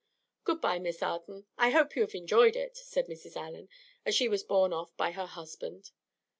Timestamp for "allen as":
3.35-4.15